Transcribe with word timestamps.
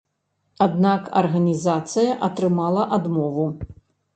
Аднак 0.65 1.11
арганізацыя 1.21 2.15
атрымала 2.29 2.89
адмову. 2.99 3.47